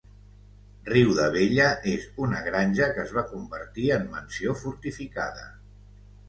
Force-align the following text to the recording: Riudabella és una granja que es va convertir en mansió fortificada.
Riudabella 0.87 1.67
és 1.91 2.07
una 2.27 2.39
granja 2.47 2.87
que 2.95 3.03
es 3.05 3.13
va 3.19 3.25
convertir 3.35 3.87
en 3.99 4.09
mansió 4.17 4.57
fortificada. 4.65 5.47